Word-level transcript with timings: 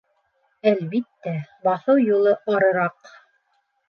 Әлбиттә, 0.69 1.33
баҫыу 1.67 1.99
юлы 2.05 2.33
арыраҡ. 2.55 3.13